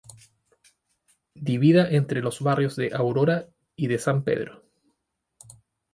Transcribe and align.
Divida 1.35 1.87
entre 1.91 2.23
los 2.23 2.39
barrios 2.41 2.75
de 2.75 2.89
Aurora 2.91 3.49
y 3.75 3.85
de 3.85 3.99
San 3.99 4.23
Pedro. 4.23 4.63